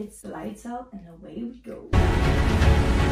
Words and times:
it's 0.00 0.24
lights 0.24 0.64
out 0.64 0.88
and 0.92 1.06
away 1.08 1.44
we 1.44 1.58
go. 1.58 3.09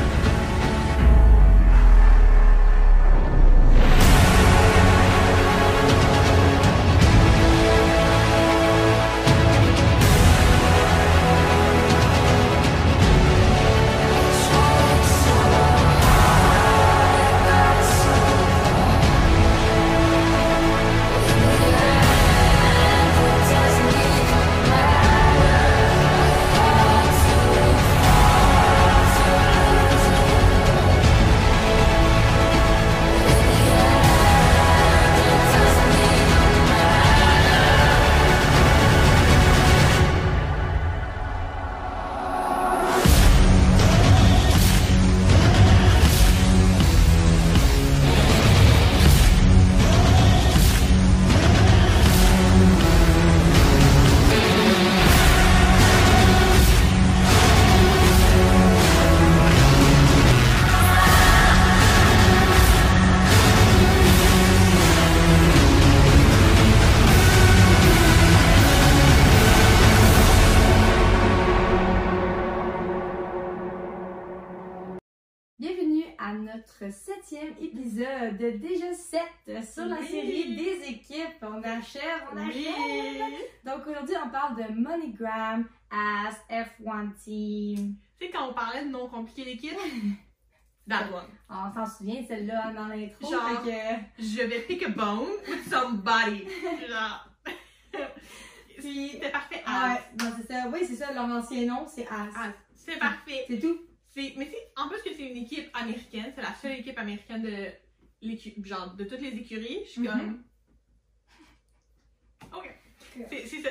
Épisode, 78.02 78.60
déjà 78.60 78.92
sept 78.94 79.64
sur 79.64 79.86
la 79.86 79.96
Oui. 80.00 80.06
série 80.08 80.56
des 80.56 80.88
équipes. 80.88 81.42
On 81.42 81.62
achève, 81.62 82.22
on 82.32 82.36
achève. 82.36 82.52
Oui! 82.54 83.20
Donc 83.64 83.86
aujourd'hui, 83.86 84.14
on 84.24 84.30
parle 84.30 84.56
de 84.56 84.72
MoneyGram 84.74 85.68
as 85.90 86.36
F1 86.50 87.12
Team. 87.22 87.96
Tu 88.20 88.26
sais, 88.26 88.32
quand 88.32 88.48
on 88.50 88.54
parlait 88.54 88.84
de 88.84 88.90
non 88.90 89.08
compliqué 89.08 89.44
d'équipe, 89.44 89.76
that 90.88 91.06
one. 91.12 91.28
On 91.50 91.72
s'en 91.72 91.86
souvient, 91.86 92.22
celle-là 92.26 92.72
dans 92.72 92.88
l'intro. 92.88 93.30
Genre. 93.30 93.64
Je 94.18 94.42
vais 94.42 94.60
pick 94.60 94.82
a 94.84 94.88
bone 94.90 95.28
with 95.48 95.68
somebody. 95.68 96.44
Genre. 96.88 97.28
Puis- 98.78 99.10
C'était 99.12 99.30
parfait. 99.30 99.62
Ah 99.66 99.94
ouais, 99.94 100.24
non, 100.24 100.32
c'est 100.36 100.52
ça. 100.52 100.68
Oui, 100.72 100.80
c'est 100.86 100.94
ça, 100.96 101.12
leur 101.12 101.24
ancien 101.24 101.66
nom, 101.66 101.84
c'est 101.86 102.06
As. 102.06 102.52
C'est 102.74 102.98
parfait. 102.98 103.44
C'est 103.48 103.58
tout. 103.58 103.78
Mais 104.16 104.48
c'est 104.50 104.72
en 104.76 104.88
plus 104.88 105.00
que 105.02 105.10
c'est 105.16 105.28
une 105.30 105.36
équipe 105.36 105.70
américaine, 105.74 106.32
c'est 106.34 106.42
la 106.42 106.52
seule 106.54 106.72
équipe 106.72 106.98
américaine 106.98 107.40
de 107.42 107.54
genre 108.64 108.94
de 108.94 109.04
toutes 109.04 109.20
les 109.20 109.28
écuries. 109.36 109.78
Je 109.84 109.90
suis 109.90 110.00
Mhm. 110.02 110.08
comme. 110.08 110.44
Ok. 112.52 112.76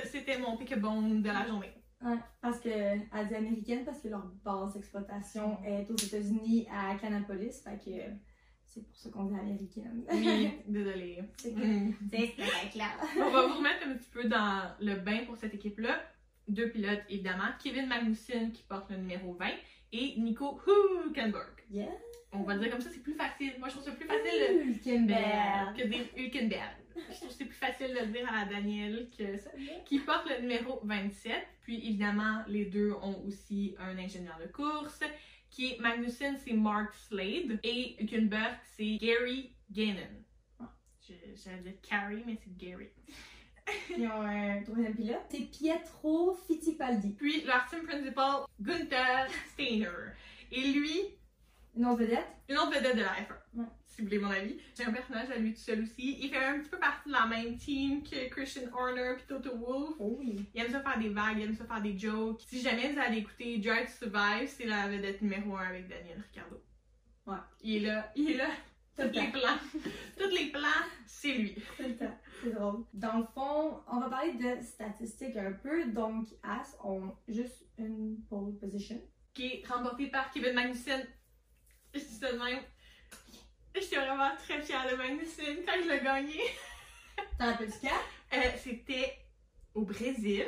C'était 0.05 0.37
mon 0.39 0.57
pick 0.57 0.71
a 0.73 0.75
bone 0.77 1.21
de 1.21 1.27
la 1.29 1.45
journée. 1.47 1.71
Ouais, 2.01 2.17
parce 2.41 2.59
que, 2.59 2.69
elle 2.69 3.27
dit 3.27 3.35
américaine 3.35 3.83
parce 3.83 4.01
que 4.01 4.07
leur 4.07 4.25
base 4.43 4.73
d'exploitation 4.75 5.57
est 5.63 5.89
aux 5.89 5.95
États-Unis 5.95 6.67
à 6.71 6.95
Canapolis. 6.95 7.61
Fait 7.63 7.77
que 7.83 7.91
c'est 8.65 8.85
pour 8.85 8.95
ça 8.95 9.09
qu'on 9.09 9.25
dit 9.25 9.39
américaine. 9.39 10.03
Oui, 10.11 10.51
désolée. 10.67 11.23
c'est 11.37 11.51
Mm. 11.55 11.93
On 13.17 13.29
va 13.31 13.47
vous 13.47 13.57
remettre 13.57 13.87
un 13.87 13.95
petit 13.95 14.09
peu 14.11 14.25
dans 14.25 14.71
le 14.79 14.95
bain 14.95 15.25
pour 15.25 15.37
cette 15.37 15.55
équipe-là. 15.55 15.99
Deux 16.47 16.69
pilotes, 16.69 17.01
évidemment. 17.09 17.47
Kevin 17.61 17.87
Magnussen 17.87 18.51
qui 18.51 18.63
porte 18.63 18.91
le 18.91 18.97
numéro 18.97 19.33
20 19.33 19.47
et 19.93 20.15
Nico 20.17 20.59
Hülkenberg. 20.67 21.63
Yeah. 21.71 21.87
On 22.31 22.43
va 22.43 22.55
le 22.55 22.61
dire 22.61 22.71
comme 22.71 22.81
ça, 22.81 22.89
c'est 22.91 23.01
plus 23.03 23.13
facile. 23.15 23.53
Moi, 23.59 23.67
je 23.69 23.73
trouve 23.75 23.85
ça 23.85 23.91
plus 23.91 24.05
facile 24.07 24.73
Hülkenberg. 24.85 25.75
que 25.77 25.87
dire 25.87 26.05
Hülkenberg. 26.15 26.75
Je 26.95 27.15
trouve 27.15 27.29
que 27.29 27.33
c'est 27.35 27.45
plus 27.45 27.55
facile 27.55 27.87
de 27.93 27.99
le 27.99 28.07
dire 28.07 28.27
à 28.31 28.43
la 28.43 28.51
Danielle 28.51 29.09
que 29.17 29.37
ça. 29.37 29.49
Qui 29.85 29.99
porte 29.99 30.27
le 30.29 30.41
numéro 30.41 30.79
27. 30.83 31.33
Puis, 31.61 31.75
évidemment, 31.77 32.43
les 32.47 32.65
deux 32.65 32.91
ont 33.01 33.23
aussi 33.25 33.75
un 33.79 33.97
ingénieur 33.97 34.37
de 34.39 34.47
course. 34.51 34.99
Qui 35.49 35.73
est 35.73 35.79
Magnussen, 35.79 36.37
c'est 36.37 36.53
Mark 36.53 36.93
Slade. 36.93 37.59
Et 37.63 37.95
Hülkenberg, 37.99 38.57
c'est 38.75 38.97
Gary 38.97 39.51
Gannon. 39.71 40.23
Je- 41.07 41.13
J'allais 41.41 41.61
dire 41.61 41.73
Carrie, 41.87 42.23
mais 42.25 42.35
c'est 42.43 42.57
Gary. 42.57 42.89
Ils 43.97 44.07
ont 44.07 44.21
un 44.21 44.61
troisième 44.63 44.95
pilote. 44.95 45.21
C'est 45.29 45.49
Pietro 45.51 46.33
Fittipaldi. 46.47 47.09
Puis 47.17 47.43
leur 47.43 47.65
team 47.69 47.83
principal, 47.83 48.41
Gunther 48.61 49.27
Steiner. 49.53 49.89
Et 50.51 50.61
lui, 50.71 50.99
Une 51.75 51.85
autre 51.85 51.99
vedette. 52.01 52.27
une 52.49 52.57
autre 52.57 52.73
vedette 52.73 52.95
de 52.95 53.01
la 53.01 53.07
F1. 53.13 53.59
Ouais. 53.59 53.65
Si 53.85 54.01
vous 54.01 54.07
voulez 54.07 54.19
mon 54.19 54.29
avis. 54.29 54.57
J'ai 54.77 54.85
un 54.85 54.91
personnage 54.91 55.29
à 55.31 55.37
lui 55.37 55.53
tout 55.53 55.59
seul 55.59 55.83
aussi. 55.83 56.17
Il 56.21 56.29
fait 56.29 56.37
un 56.43 56.59
petit 56.59 56.69
peu 56.69 56.77
partie 56.79 57.09
de 57.09 57.13
la 57.13 57.25
même 57.25 57.57
team 57.57 58.03
que 58.03 58.29
Christian 58.29 58.69
Horner 58.71 59.15
et 59.19 59.27
Toto 59.27 59.55
Wolff. 59.57 59.95
Oh 59.99 60.15
oui. 60.19 60.45
Il 60.53 60.61
aime 60.61 60.71
ça 60.71 60.81
faire 60.81 60.99
des 60.99 61.09
vagues, 61.09 61.37
il 61.39 61.43
aime 61.45 61.55
ça 61.55 61.65
faire 61.65 61.81
des 61.81 61.97
jokes. 61.97 62.41
Si 62.47 62.61
jamais 62.61 62.93
vous 62.93 62.99
allez 62.99 63.17
écouter 63.17 63.57
Drive 63.57 63.87
to 63.87 64.05
Survive, 64.05 64.47
c'est 64.47 64.65
la 64.65 64.87
vedette 64.87 65.21
numéro 65.21 65.55
1 65.57 65.65
avec 65.65 65.87
Daniel 65.87 66.21
Ricciardo. 66.21 66.61
Ouais. 67.25 67.37
Il 67.61 67.75
est 67.77 67.87
là, 67.87 68.11
il 68.15 68.31
est 68.31 68.37
là. 68.37 68.47
Tout 68.97 69.03
le 69.03 69.11
Tous 69.11 69.19
les 69.19 69.31
plans, 69.31 69.59
tous 70.17 70.29
les 70.29 70.51
plans, 70.51 70.85
c'est 71.05 71.33
lui. 71.33 71.53
Tout 71.53 71.83
le 71.83 71.97
temps. 71.97 72.17
C'est 72.43 72.51
drôle. 72.51 72.85
Dans 72.93 73.17
le 73.19 73.25
fond, 73.25 73.83
on 73.87 73.99
va 73.99 74.09
parler 74.09 74.33
de 74.33 74.61
statistiques 74.63 75.37
un 75.37 75.53
peu. 75.53 75.85
Donc, 75.91 76.27
As 76.41 76.75
ont 76.83 77.15
juste 77.27 77.67
une 77.77 78.17
pole 78.27 78.57
position. 78.57 78.99
Qui 79.33 79.45
est 79.47 79.67
remporté 79.67 80.07
par 80.07 80.31
Kevin 80.31 80.53
Magnussen. 80.53 81.05
Je 81.93 81.99
dis 81.99 82.05
ça 82.05 82.31
de 82.31 82.39
même. 82.39 82.63
J'étais 83.75 83.97
vraiment 83.97 84.35
très 84.37 84.61
fière 84.63 84.89
de 84.89 84.95
Magnussen 84.95 85.57
quand 85.63 85.73
je 85.83 85.89
l'ai 85.89 86.03
gagné. 86.03 86.41
T'as 87.37 87.49
un 87.49 87.57
peu? 87.57 87.65
Euh, 87.65 88.37
c'était 88.57 89.13
au 89.75 89.83
Brésil. 89.83 90.45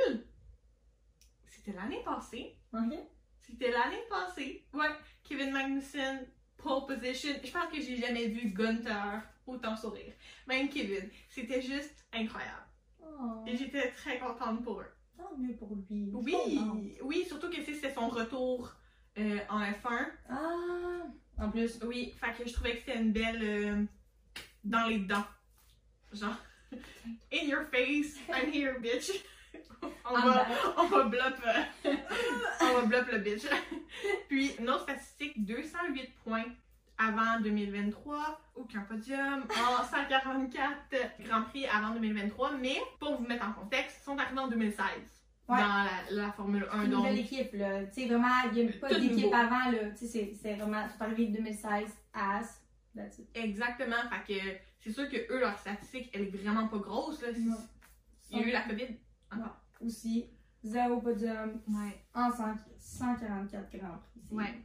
C'était 1.46 1.74
l'année 1.74 2.02
passée. 2.04 2.58
Ok. 2.74 2.98
C'était 3.42 3.72
l'année 3.72 4.04
passée. 4.10 4.68
Ouais. 4.74 4.90
Kevin 5.24 5.52
Magnussen, 5.52 6.26
pole 6.62 6.86
position. 6.88 7.34
Je 7.44 7.52
pense 7.52 7.72
que 7.72 7.82
j'ai 7.82 7.98
jamais 7.98 8.28
vu 8.28 8.50
Gunther 8.52 9.22
autant 9.48 9.76
sourire. 9.76 10.14
Même 10.48 10.70
Kevin. 10.70 11.10
C'était 11.30 11.62
juste 11.62 12.06
incroyable. 12.14 12.64
Oh, 13.02 13.44
Et 13.48 13.56
j'étais 13.58 13.92
très 13.92 14.20
contente 14.20 14.64
pour 14.64 14.82
eux. 14.82 14.92
tant 15.18 15.36
mieux 15.38 15.56
pour 15.56 15.76
lui. 15.90 16.10
Oui, 16.14 16.98
oui, 17.02 17.26
surtout 17.28 17.50
que 17.50 17.62
c'était 17.64 17.94
son 17.94 18.08
retour 18.10 18.74
euh, 19.18 19.40
en 19.50 19.62
F1. 19.62 20.08
Ah, 20.30 21.08
en 21.38 21.50
plus, 21.50 21.80
Oui, 21.84 22.14
fait 22.20 22.34
que 22.44 22.48
je 22.48 22.54
trouvais 22.54 22.74
que 22.74 22.80
c'était 22.80 22.98
une 23.00 23.12
belle 23.12 23.42
euh, 23.44 23.84
dans 24.64 24.88
les 24.88 25.00
dents. 25.00 25.26
Genre, 26.14 26.38
in 27.34 27.48
your 27.48 27.66
face, 27.72 28.18
I'm 28.30 28.52
here, 28.54 28.80
bitch. 28.80 29.12
On 30.12 30.16
I'm 30.18 30.26
va, 30.28 30.34
back. 30.44 30.48
on 30.78 30.86
va 30.88 31.04
blop, 31.04 31.36
euh, 31.46 31.94
on 32.62 32.74
va 32.74 32.82
blop 32.86 33.12
le 33.12 33.20
bitch. 33.20 33.44
Puis, 34.28 34.52
une 34.60 34.70
autre 34.70 34.84
statistique, 34.84 35.46
208 35.46 36.14
points 36.24 36.46
avant 36.98 37.40
2023, 37.42 38.42
aucun 38.56 38.82
podium, 38.82 39.46
en 39.52 39.84
144 39.84 40.78
Grand 41.22 41.44
Prix 41.44 41.66
avant 41.68 41.92
2023, 41.92 42.52
mais 42.54 42.78
pour 43.00 43.18
vous 43.18 43.26
mettre 43.28 43.48
en 43.48 43.54
contexte, 43.54 44.00
ils 44.02 44.06
sont 44.06 44.18
arrivés 44.18 44.40
en 44.40 44.48
2016 44.48 44.84
Ouais. 45.48 45.58
dans 45.58 45.84
la, 45.84 45.90
la 46.26 46.32
Formule 46.34 46.68
1. 46.72 46.78
c'est 46.80 46.86
une 46.86 46.92
Donc, 46.92 47.00
nouvelle 47.06 47.20
équipe, 47.20 47.54
là. 47.54 47.84
Tu 47.86 48.02
sais, 48.02 48.08
vraiment, 48.08 48.28
il 48.54 48.66
n'y 48.66 48.70
a 48.70 48.74
pas 48.74 48.90
d'équipe 48.94 49.34
avant, 49.34 49.72
là. 49.72 49.90
Tu 49.98 50.06
sais, 50.06 50.32
c'est- 50.40 50.54
vraiment, 50.54 50.88
c'est 50.96 51.04
arrivé 51.04 51.26
2016, 51.28 51.90
As, 52.14 52.62
that's 52.96 53.18
it. 53.18 53.28
Exactement, 53.34 53.96
fait 54.12 54.32
que 54.34 54.40
c'est 54.80 54.92
sûr 54.92 55.10
que 55.10 55.18
eux, 55.34 55.40
leur 55.40 55.58
statistique, 55.58 56.12
elle 56.14 56.22
est 56.22 56.36
vraiment 56.38 56.68
pas 56.68 56.78
grosse. 56.78 57.22
Là. 57.24 57.30
Il 58.30 58.38
y 58.38 58.44
a 58.44 58.46
eu 58.48 58.52
la 58.52 58.62
COVID. 58.62 58.96
Aussi, 59.82 60.26
zéro 60.64 61.00
podium 61.02 61.62
Ouais. 61.68 62.04
en 62.14 62.32
100 62.32 62.56
144 62.78 63.78
Grands 63.78 63.98
Prix. 64.00 64.22
Ouais. 64.36 64.60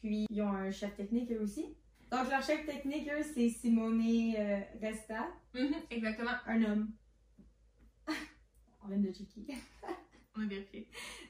Puis, 0.00 0.26
ils 0.30 0.42
ont 0.42 0.48
un 0.52 0.70
chef 0.70 0.94
technique, 0.96 1.30
eux 1.32 1.40
aussi. 1.40 1.76
Donc, 2.10 2.28
leur 2.28 2.42
chef 2.42 2.66
technique, 2.66 3.08
eux, 3.10 3.22
c'est 3.22 3.48
Simone 3.48 4.00
euh, 4.36 4.60
Resta, 4.80 5.28
Mhm, 5.54 5.74
exactement. 5.90 6.32
un 6.46 6.62
homme. 6.64 6.90
On 8.82 8.88
vient 8.88 8.98
de 8.98 9.12
checker. 9.12 9.46
On 10.36 10.42
a 10.42 10.46
vérifié. 10.46 10.88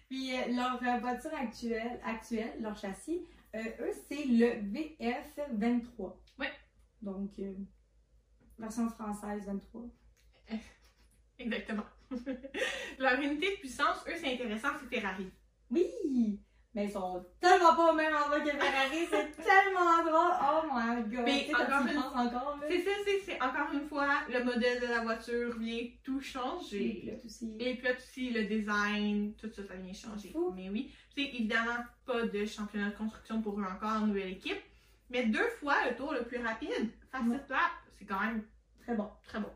Puis 0.08 0.34
euh, 0.36 0.48
leur 0.54 0.82
euh, 0.82 0.98
voiture 1.00 1.34
actuelle, 1.34 2.00
actuelle, 2.04 2.60
leur 2.60 2.76
châssis, 2.76 3.26
euh, 3.54 3.62
eux, 3.80 3.92
c'est 4.08 4.24
le 4.24 4.62
VF23. 4.72 6.16
Ouais. 6.38 6.50
Donc, 7.02 7.40
version 8.58 8.88
française 8.90 9.44
23. 9.46 9.88
Exactement. 11.38 11.84
Leur 12.98 13.20
unité 13.20 13.50
de 13.52 13.56
puissance, 13.60 14.04
eux, 14.08 14.12
c'est 14.16 14.32
intéressant, 14.34 14.68
c'est 14.80 14.94
Ferrari. 15.00 15.30
Oui! 15.70 16.40
Mais 16.72 16.84
ils 16.84 16.90
sont 16.92 17.26
tellement 17.40 17.74
pas 17.74 17.92
au 17.92 17.96
même 17.96 18.14
endroit 18.14 18.40
que 18.40 18.50
Ferrari, 18.50 19.06
c'est 19.10 19.30
tellement 19.42 20.04
drôle! 20.04 20.32
Oh 20.40 20.62
my 20.72 21.02
god! 21.16 21.24
Mais 21.24 21.48
encore 21.52 21.86
une- 21.86 21.98
encore. 21.98 22.58
C'est 22.68 22.80
ça, 22.82 22.90
c'est- 23.04 23.20
c'est 23.26 23.42
encore 23.42 23.72
une 23.72 23.88
fois, 23.88 24.20
le 24.28 24.44
modèle 24.44 24.80
de 24.80 24.86
la 24.86 25.00
voiture 25.02 25.58
vient 25.58 25.88
tout 26.04 26.18
Les 26.20 26.24
changer. 26.24 26.94
pilotes 27.00 27.24
aussi. 27.24 27.56
Les 27.58 27.74
pilotes 27.74 27.96
aussi, 27.98 28.30
le 28.30 28.44
design, 28.44 29.34
tout 29.34 29.50
ça, 29.52 29.64
ça 29.66 29.74
vient 29.74 29.92
changer. 29.92 30.30
Fou. 30.30 30.52
Mais 30.54 30.68
oui, 30.70 30.94
c'est 31.14 31.22
évidemment 31.22 31.78
pas 32.06 32.22
de 32.22 32.44
championnat 32.46 32.90
de 32.90 32.96
construction 32.96 33.42
pour 33.42 33.58
eux 33.58 33.64
encore, 33.64 34.06
nouvelle 34.06 34.30
équipe. 34.30 34.60
Mais 35.08 35.26
deux 35.26 35.48
fois 35.58 35.74
le 35.88 35.96
tour 35.96 36.12
le 36.12 36.22
plus 36.22 36.38
rapide, 36.38 36.68
fastest 37.10 37.30
Ouais. 37.50 37.56
lap, 37.56 37.72
c'est 37.98 38.04
quand 38.04 38.20
même 38.20 38.44
Très 38.82 38.94
bon. 38.94 39.10
très 39.24 39.40
bon. 39.40 39.50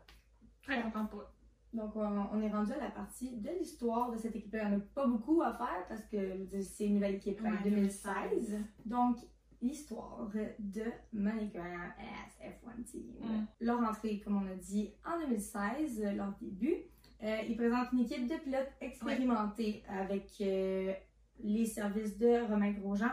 Très 0.63 0.81
contente 0.81 1.09
pour 1.09 1.21
eux. 1.21 1.27
Donc, 1.75 1.95
on, 1.95 2.27
on 2.33 2.41
est 2.41 2.49
rendu 2.49 2.71
à 2.71 2.77
la 2.79 2.89
partie 2.89 3.37
de 3.37 3.49
l'histoire 3.59 4.11
de 4.11 4.17
cette 4.17 4.35
équipe-là. 4.35 4.63
Il 4.63 4.69
n'y 4.69 4.75
en 4.75 4.79
a 4.79 4.81
pas 4.93 5.07
beaucoup 5.07 5.41
à 5.41 5.53
faire 5.53 5.85
parce 5.89 6.03
que 6.05 6.17
c'est 6.61 6.85
une 6.85 6.95
nouvelle 6.95 7.15
équipe 7.15 7.39
en 7.41 7.51
Ouais, 7.51 7.57
2016. 7.63 8.57
Donc, 8.85 9.17
l'histoire 9.61 10.29
de 10.59 10.83
Monica 11.13 11.61
as 11.63 12.45
F1 12.45 12.83
Team. 12.83 13.03
Mm. 13.21 13.45
Leur 13.59 13.79
entrée, 13.79 14.19
comme 14.19 14.41
on 14.43 14.47
a 14.51 14.55
dit, 14.55 14.91
en 15.05 15.19
2016, 15.19 16.01
euh, 16.03 16.11
leur 16.13 16.33
début. 16.41 16.75
Euh, 17.23 17.37
ils 17.47 17.55
présentent 17.55 17.91
une 17.93 18.01
équipe 18.01 18.27
de 18.27 18.35
pilotes 18.35 18.71
expérimentés 18.81 19.83
avec 19.87 20.29
euh, 20.41 20.93
les 21.39 21.65
services 21.65 22.17
de 22.17 22.45
Romain 22.47 22.71
Grosjean 22.71 23.11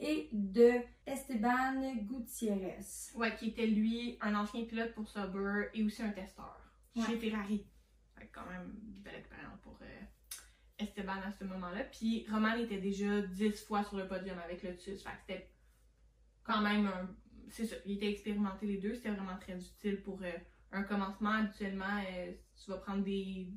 et 0.00 0.28
de 0.32 0.72
Esteban 1.06 1.94
Gutiérrez. 2.02 2.78
Ouais, 3.16 3.34
qui 3.36 3.48
était 3.48 3.66
lui 3.66 4.18
un 4.20 4.34
ancien 4.34 4.64
pilote 4.64 4.92
pour 4.94 5.08
Sauber 5.08 5.68
et 5.72 5.84
aussi 5.84 6.02
un 6.02 6.10
testeur 6.10 6.60
chez. 6.94 7.16
Ferrari. 7.16 7.64
Fait 8.24 8.30
quand 8.32 8.46
même 8.50 8.72
une 8.86 9.02
belle 9.02 9.16
expérience 9.16 9.58
pour 9.62 9.78
euh, 9.82 10.00
Esteban 10.78 11.20
à 11.26 11.30
ce 11.30 11.44
moment-là. 11.44 11.84
Puis 11.84 12.26
Roman 12.30 12.54
était 12.56 12.78
déjà 12.78 13.20
10 13.22 13.64
fois 13.66 13.84
sur 13.84 13.96
le 13.98 14.08
podium 14.08 14.38
avec 14.38 14.62
Lotus. 14.62 15.02
Fait 15.02 15.10
que 15.10 15.16
c'était 15.26 15.50
quand 16.42 16.60
même 16.62 16.86
un. 16.86 17.08
C'est 17.50 17.66
ça, 17.66 17.76
il 17.84 17.96
était 17.96 18.10
expérimenté 18.10 18.66
les 18.66 18.78
deux. 18.78 18.94
C'était 18.94 19.10
vraiment 19.10 19.36
très 19.38 19.56
utile 19.58 20.00
pour 20.02 20.20
euh, 20.22 20.30
un 20.72 20.82
commencement. 20.84 21.30
Habituellement, 21.30 22.02
euh, 22.10 22.32
tu 22.62 22.70
vas 22.70 22.78
prendre 22.78 23.04
des. 23.04 23.48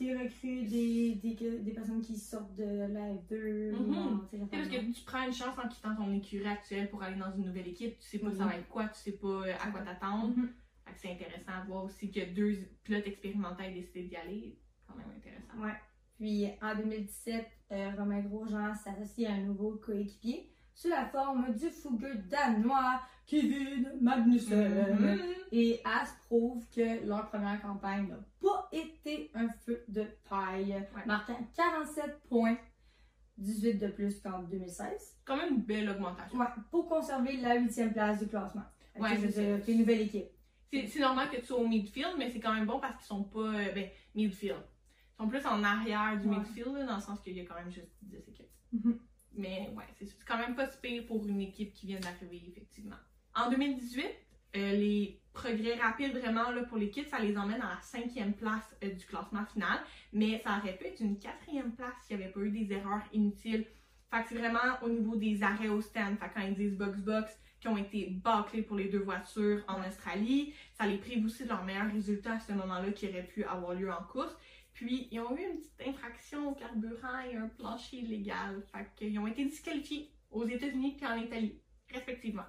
Des 0.00 0.16
recrues, 0.16 0.62
des, 0.64 1.14
des, 1.16 1.58
des 1.60 1.72
personnes 1.72 2.00
qui 2.00 2.16
sortent 2.18 2.54
de 2.56 2.64
la 2.64 3.12
F2. 3.14 3.70
Mhm. 3.72 3.96
ou, 3.96 4.26
tu 4.30 4.38
sais, 4.38 4.38
Tu 4.38 4.38
sais, 4.38 4.46
parce 4.50 4.68
que 4.68 4.92
tu 4.92 5.04
prends 5.04 5.26
une 5.26 5.32
chance 5.34 5.58
en 5.62 5.68
quittant 5.68 5.94
ton 5.94 6.10
écurie 6.14 6.46
actuelle 6.48 6.88
pour 6.88 7.02
aller 7.02 7.16
dans 7.18 7.30
une 7.36 7.44
nouvelle 7.44 7.68
équipe. 7.68 7.98
Tu 7.98 8.06
sais 8.08 8.18
pas 8.18 8.28
Mhm. 8.30 8.36
ça 8.38 8.44
va 8.46 8.56
être 8.56 8.68
quoi, 8.68 8.88
tu 8.88 8.98
sais 9.00 9.12
pas 9.12 9.44
à 9.62 9.70
quoi 9.70 9.82
t'attendre. 9.82 10.34
Mhm. 10.36 10.52
C'est 10.96 11.12
intéressant 11.12 11.52
à 11.52 11.64
voir 11.64 11.84
aussi 11.84 12.10
que 12.10 12.32
deux 12.34 12.58
pilotes 12.82 13.06
expérimentés 13.06 13.64
aient 13.64 13.72
décidé 13.74 14.02
d'y 14.04 14.16
aller. 14.16 14.58
Quand 14.86 14.96
même 14.96 15.06
intéressant. 15.16 15.62
Ouais. 15.62 15.74
Puis 16.16 16.46
en 16.62 16.74
2017, 16.76 17.46
euh, 17.72 17.90
Romain 17.98 18.20
Grosjean 18.20 18.74
s'associe 18.74 19.28
à 19.28 19.32
un 19.34 19.40
nouveau 19.42 19.72
coéquipier 19.76 20.50
sous 20.74 20.88
la 20.88 21.06
forme 21.06 21.54
du 21.54 21.70
fougueux 21.70 22.16
danois 22.28 23.00
Kevin 23.26 23.92
Magnussen. 24.00 24.96
Mhm. 25.00 25.20
Et 25.52 25.80
As 25.84 26.12
prouve 26.26 26.64
que 26.74 27.06
leur 27.06 27.28
première 27.30 27.60
campagne 27.62 28.08
n'a 28.08 28.18
pas 28.40 28.68
été 28.72 29.30
un 29.34 29.48
feu 29.48 29.84
de 29.88 30.04
paille, 30.28 30.72
Ouais. 30.94 31.06
marquant 31.06 31.38
47 31.56 32.20
points, 32.28 32.56
18 33.38 33.74
de 33.74 33.88
plus 33.88 34.20
qu'en 34.20 34.42
2016. 34.42 35.16
Quand 35.24 35.36
même 35.36 35.54
une 35.54 35.62
belle 35.62 35.88
augmentation. 35.90 36.38
Ouais, 36.38 36.46
pour 36.70 36.88
conserver 36.88 37.36
la 37.38 37.56
huitième 37.56 37.92
place 37.92 38.20
du 38.20 38.26
classement. 38.28 38.62
Ouais, 38.96 39.16
c'est 39.30 39.72
une 39.72 39.78
nouvelle 39.78 40.02
équipe. 40.02 40.26
C'est 40.88 41.00
normal 41.00 41.30
que 41.30 41.36
tu 41.36 41.46
sois 41.46 41.58
au 41.58 41.66
midfield, 41.66 42.14
mais 42.18 42.30
c'est 42.30 42.40
quand 42.40 42.54
même 42.54 42.66
bon 42.66 42.80
parce 42.80 42.96
qu'ils 42.96 43.06
sont 43.06 43.24
pas. 43.24 43.38
euh, 43.40 43.72
ben, 43.72 43.88
midfield. 44.14 44.60
Ils 44.60 45.22
sont 45.22 45.28
plus 45.28 45.46
en 45.46 45.62
arrière 45.62 46.18
du 46.20 46.28
Ouais. 46.28 46.38
midfield, 46.38 46.74
là, 46.74 46.84
dans 46.84 46.96
le 46.96 47.02
sens 47.02 47.20
qu'il 47.20 47.36
y 47.36 47.40
a 47.40 47.44
quand 47.44 47.54
même 47.54 47.70
juste 47.70 47.92
10 48.02 48.16
équipes. 48.28 48.50
Mhm. 48.72 48.98
Mais 49.36 49.70
ouais, 49.74 49.84
c'est 49.98 50.24
quand 50.24 50.38
même 50.38 50.54
pas 50.54 50.66
si 50.68 50.78
pire 50.80 51.06
pour 51.06 51.26
une 51.26 51.40
équipe 51.40 51.72
qui 51.72 51.86
vient 51.86 52.00
d'arriver, 52.00 52.42
effectivement. 52.48 52.96
En 53.34 53.50
2018, 53.50 54.04
euh, 54.56 54.72
les 54.76 55.20
progrès 55.32 55.74
rapides 55.74 56.16
vraiment 56.16 56.50
là, 56.52 56.62
pour 56.64 56.78
l'équipe, 56.78 57.06
ça 57.08 57.18
les 57.18 57.36
emmène 57.36 57.60
à 57.60 57.74
la 57.74 57.80
cinquième 57.80 58.34
place 58.34 58.62
euh, 58.84 58.90
du 58.90 59.04
classement 59.06 59.44
final. 59.46 59.78
Mais 60.12 60.40
ça 60.44 60.58
aurait 60.58 60.76
pu 60.76 60.86
être 60.86 61.00
une 61.00 61.18
quatrième 61.18 61.72
place 61.72 61.94
s'il 62.06 62.16
n'y 62.16 62.22
avait 62.24 62.32
pas 62.32 62.40
eu 62.40 62.50
des 62.50 62.72
erreurs 62.72 63.02
inutiles. 63.12 63.66
Fait 64.12 64.22
que 64.22 64.28
c'est 64.28 64.38
vraiment 64.38 64.80
au 64.82 64.88
niveau 64.88 65.16
des 65.16 65.42
arrêts 65.42 65.68
au 65.68 65.80
stand. 65.80 66.16
Fait 66.18 66.28
que 66.28 66.34
quand 66.34 66.42
ils 66.46 66.54
disent 66.54 66.76
box-box, 66.76 67.36
qui 67.64 67.68
ont 67.68 67.78
été 67.78 68.10
bâclés 68.10 68.60
pour 68.60 68.76
les 68.76 68.90
deux 68.90 68.98
voitures 68.98 69.64
en 69.68 69.82
Australie, 69.88 70.52
ça 70.74 70.86
les 70.86 70.98
prive 70.98 71.24
aussi 71.24 71.44
de 71.44 71.48
leur 71.48 71.64
meilleur 71.64 71.90
résultat 71.90 72.34
à 72.34 72.38
ce 72.38 72.52
moment-là 72.52 72.92
qui 72.92 73.08
aurait 73.08 73.26
pu 73.26 73.42
avoir 73.44 73.72
lieu 73.72 73.90
en 73.90 74.02
course. 74.02 74.36
Puis, 74.74 75.08
ils 75.10 75.18
ont 75.18 75.34
eu 75.34 75.40
une 75.40 75.56
petite 75.56 75.88
infraction 75.88 76.50
au 76.50 76.54
carburant 76.54 77.20
et 77.20 77.36
un 77.36 77.48
plancher 77.48 77.96
illégal. 77.96 78.62
Fait 78.70 78.86
qu'ils 78.96 79.18
ont 79.18 79.26
été 79.26 79.46
disqualifiés 79.46 80.10
aux 80.30 80.46
États-Unis 80.46 80.96
puis 80.98 81.06
en 81.06 81.16
Italie, 81.16 81.58
respectivement. 81.88 82.44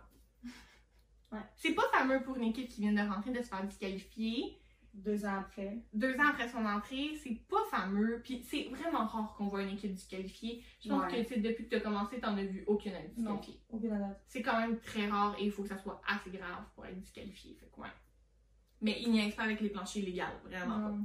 Ouais. 1.31 1.39
C'est 1.55 1.73
pas 1.73 1.87
fameux 1.93 2.21
pour 2.21 2.35
une 2.35 2.49
équipe 2.49 2.67
qui 2.67 2.81
vient 2.81 2.91
de 2.91 3.09
rentrer 3.09 3.31
de 3.31 3.41
se 3.41 3.47
faire 3.47 3.63
disqualifier. 3.63 4.59
Deux 4.95 5.25
ans 5.25 5.39
après. 5.39 5.77
Deux 5.93 6.15
ans 6.15 6.27
après 6.29 6.47
son 6.47 6.65
entrée, 6.65 7.15
c'est 7.21 7.35
pas 7.49 7.63
fameux. 7.69 8.21
Puis 8.23 8.41
c'est 8.43 8.63
vraiment 8.69 9.05
rare 9.05 9.35
qu'on 9.37 9.47
voit 9.47 9.61
une 9.61 9.69
équipe 9.73 9.93
disqualifiée. 9.93 10.63
Je 10.81 10.89
pense 10.89 11.11
Ouais. 11.11 11.25
que 11.25 11.39
depuis 11.39 11.65
que 11.65 11.69
tu 11.69 11.75
as 11.75 11.81
commencé, 11.81 12.19
t'en 12.19 12.37
as 12.37 12.43
vu 12.45 12.63
aucune 12.65 12.93
être 12.93 13.17
Non. 13.17 13.39
Aucune 13.69 13.89
date. 13.89 14.21
C'est 14.27 14.41
quand 14.41 14.59
même 14.59 14.79
très 14.79 15.07
rare 15.07 15.35
et 15.37 15.43
il 15.45 15.51
faut 15.51 15.63
que 15.63 15.69
ça 15.69 15.77
soit 15.77 16.01
assez 16.07 16.29
grave 16.29 16.63
pour 16.73 16.85
être 16.85 16.97
disqualifié. 16.99 17.55
Fait 17.59 17.69
que 17.75 17.81
ouais. 17.81 17.89
Mais 18.81 19.01
ils 19.01 19.11
n'y 19.11 19.31
pas 19.31 19.43
avec 19.43 19.59
les 19.61 19.69
planchers 19.69 20.01
illégaux, 20.03 20.23
vraiment 20.45 20.79
pas. 20.79 20.95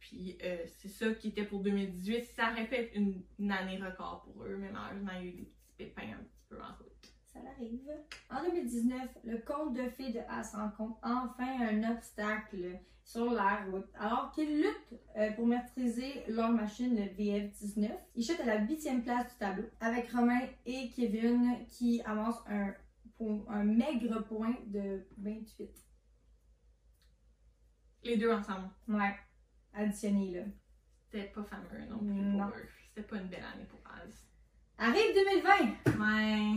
Puis 0.00 0.36
euh, 0.42 0.64
c'est 0.78 0.88
ça 0.88 1.12
qui 1.14 1.28
était 1.28 1.44
pour 1.44 1.60
2018. 1.60 2.24
Ça 2.24 2.50
aurait 2.50 2.68
être 2.72 2.96
une, 2.96 3.22
une 3.38 3.52
année 3.52 3.78
record 3.78 4.22
pour 4.22 4.42
eux, 4.44 4.56
mais 4.56 4.70
malheureusement, 4.72 5.12
il 5.20 5.24
y 5.24 5.28
a 5.28 5.30
eu 5.30 5.32
des 5.36 5.44
petits 5.44 5.72
pépins 5.76 6.12
un 6.18 6.22
petit 6.24 6.40
peu 6.48 6.56
en 6.60 6.66
route. 6.78 6.89
Ça 7.40 7.50
l'arrive. 7.50 7.90
En 8.30 8.42
2019, 8.42 9.00
le 9.24 9.38
conte 9.38 9.74
de 9.74 9.88
fées 9.90 10.12
de 10.12 10.20
As 10.28 10.54
rencontre 10.54 10.98
enfin 11.02 11.60
un 11.60 11.92
obstacle 11.92 12.78
sur 13.04 13.32
la 13.32 13.64
route. 13.64 13.88
Alors 13.98 14.30
qu'ils 14.32 14.58
luttent 14.58 15.00
euh, 15.16 15.32
pour 15.32 15.46
maîtriser 15.46 16.24
leur 16.28 16.50
machine, 16.50 16.94
le 16.94 17.02
VF-19, 17.02 17.90
ils 18.14 18.24
chutent 18.24 18.40
à 18.40 18.46
la 18.46 18.60
huitième 18.60 19.02
place 19.02 19.32
du 19.32 19.38
tableau 19.38 19.64
avec 19.80 20.10
Romain 20.12 20.40
et 20.66 20.90
Kevin 20.90 21.66
qui 21.68 22.02
avancent 22.04 22.42
un, 22.46 22.74
maigre 23.64 24.22
point 24.24 24.54
de 24.66 25.04
28. 25.18 25.68
Les 28.04 28.16
deux 28.16 28.32
ensemble. 28.32 28.70
Ouais, 28.88 29.14
additionné 29.74 30.32
là. 30.32 30.42
C'était 31.04 31.28
pas 31.28 31.42
fameux 31.44 31.84
non 31.88 31.98
plus 31.98 32.14
Non. 32.14 32.48
pour 32.48 32.56
eux. 32.56 32.68
C'était 32.88 33.06
pas 33.06 33.16
une 33.16 33.28
belle 33.28 33.44
année 33.44 33.66
pour. 33.66 33.79
Arrive 34.82 35.14
2020! 35.14 36.00
Ouais. 36.00 36.56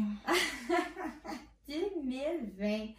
2020. 1.67 2.93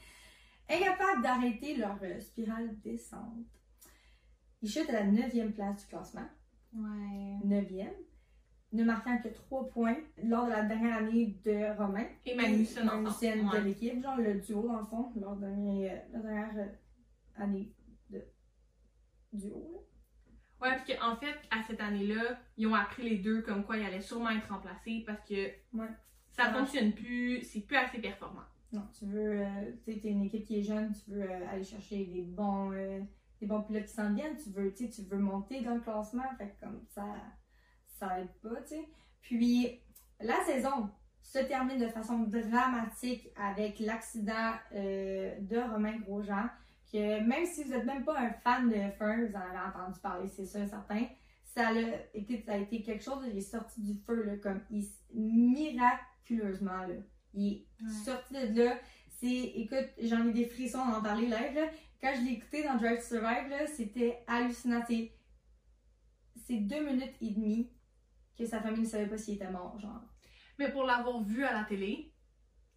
Incapables 0.68 1.22
d'arrêter 1.22 1.76
leur 1.76 1.98
euh, 2.02 2.20
spirale 2.20 2.78
descente. 2.82 3.46
Ils 4.60 4.68
chutent 4.70 4.90
à 4.90 5.04
la 5.04 5.06
9e 5.06 5.52
place 5.52 5.80
du 5.80 5.87
classement. 5.87 6.28
Ouais. 6.75 7.38
9e. 7.42 7.88
Ne 8.72 8.84
marquant 8.84 9.16
que 9.16 9.28
3 9.28 9.68
points 9.70 9.96
lors 10.22 10.44
de 10.44 10.50
la 10.50 10.64
dernière 10.64 10.98
année 10.98 11.38
de 11.42 11.75
Romain. 11.78 12.06
Et 12.26 12.34
Magnussen 12.34 12.84
de 12.84 13.58
l'équipe, 13.64 14.02
genre 14.02 14.18
le 14.18 14.34
duo 14.40 14.68
dans 14.68 14.80
le 14.80 14.84
fond, 14.84 15.10
dernier, 15.37 15.90
euh, 15.90 15.96
la 16.12 16.18
dernière 16.18 16.58
euh, 16.58 17.42
année 17.42 17.72
de 18.10 18.22
duo. 19.32 19.70
là. 19.72 19.93
Ouais, 20.62 20.76
puis 20.84 20.94
qu'en 20.96 21.16
fait, 21.16 21.34
à 21.50 21.62
cette 21.66 21.80
année-là, 21.80 22.38
ils 22.56 22.66
ont 22.66 22.75
appris 22.75 23.02
les 23.08 23.18
deux 23.18 23.42
comme 23.42 23.64
quoi 23.64 23.76
ils 23.76 23.84
allaient 23.84 24.00
sûrement 24.00 24.30
être 24.30 24.49
remplacés 24.49 25.02
parce 25.06 25.20
que 25.28 25.34
Ouais. 25.75 25.88
ça 26.30 26.46
Ouais. 26.46 26.52
fonctionne 26.58 26.92
plus, 26.92 27.42
c'est 27.42 27.61
plus 27.61 27.76
assez 27.76 27.99
performant. 27.99 28.44
Non, 28.73 28.87
tu 28.99 29.06
veux, 29.06 29.42
euh, 29.42 29.73
tu 29.84 29.92
sais, 29.92 30.00
t'es 30.00 30.08
une 30.08 30.23
équipe 30.25 30.44
qui 30.44 30.58
est 30.58 30.62
jeune, 30.62 30.92
tu 30.92 31.11
veux 31.12 31.23
euh, 31.23 31.49
aller 31.50 31.62
chercher 31.64 32.06
des 32.06 32.23
bons, 32.23 32.73
euh, 32.73 33.00
des 33.40 33.46
bons 33.46 33.62
pilotes 33.62 33.84
qui 33.84 33.92
s'en 33.92 34.12
viennent, 34.14 34.37
tu 34.37 34.50
veux, 34.50 34.73
tu 34.73 34.87
sais, 34.87 34.90
tu 34.90 35.02
veux 35.08 35.18
monter 35.18 35.61
dans 35.61 35.75
le 35.75 35.80
classement, 35.80 36.25
fait 36.38 36.56
comme 36.61 36.80
ça, 36.88 37.04
ça 37.87 38.20
aide 38.20 38.32
pas, 38.42 38.61
tu 38.62 38.68
sais. 38.76 38.88
Puis, 39.20 39.80
la 40.20 40.40
saison 40.44 40.90
se 41.23 41.38
termine 41.38 41.78
de 41.78 41.88
façon 41.88 42.18
dramatique 42.20 43.28
avec 43.37 43.78
l'accident 43.80 44.52
euh, 44.75 45.38
de 45.40 45.58
Romain 45.58 45.96
Grosjean, 45.99 46.49
que 46.94 47.20
même 47.20 47.44
si 47.44 47.64
vous 47.64 47.70
n'êtes 47.70 47.84
même 47.84 48.04
pas 48.04 48.20
un 48.20 48.32
fan 48.32 48.68
de 48.68 48.74
F1, 48.76 49.26
vous 49.28 49.34
en 49.36 49.40
avez 49.40 49.58
entendu 49.58 49.98
parler, 50.00 50.28
c'est 50.28 50.46
sûr, 50.46 50.64
certain, 50.68 51.06
ça 51.42 51.68
a, 51.68 51.72
été, 52.14 52.40
ça 52.46 52.52
a 52.52 52.56
été 52.58 52.82
quelque 52.82 53.02
chose, 53.02 53.24
il 53.28 53.36
est 53.36 53.40
sorti 53.40 53.80
du 53.80 53.94
feu, 54.06 54.22
là, 54.22 54.36
comme, 54.36 54.60
il, 54.70 54.84
miraculeusement, 55.12 56.86
là. 56.86 56.94
Il 57.34 57.52
est 57.52 57.66
Ouais. 57.82 57.90
sorti 58.04 58.34
de 58.34 58.62
là. 58.62 58.78
C'est, 59.08 59.26
écoute, 59.56 59.88
j'en 60.00 60.26
ai 60.28 60.32
des 60.32 60.46
frissons 60.46 60.86
d'en 60.86 61.02
parler 61.02 61.26
live, 61.26 61.54
là. 61.54 61.68
Quand 62.00 62.12
je 62.16 62.20
l'ai 62.22 62.32
écouté 62.32 62.62
dans 62.62 62.76
Drive 62.76 62.98
to 62.98 63.04
Survive, 63.16 63.52
c'était 63.74 64.22
hallucinant. 64.26 64.82
C'est, 64.86 65.12
c'est 66.46 66.58
deux 66.58 66.84
minutes 66.84 67.14
et 67.20 67.30
demie 67.30 67.70
que 68.38 68.44
sa 68.46 68.60
famille 68.60 68.82
ne 68.82 68.86
savait 68.86 69.06
pas 69.06 69.16
s'il 69.18 69.34
était 69.34 69.50
mort, 69.50 69.78
genre. 69.80 70.02
Mais 70.58 70.70
pour 70.70 70.84
l'avoir 70.84 71.22
vu 71.22 71.44
à 71.44 71.52
la 71.54 71.64
télé, 71.64 72.12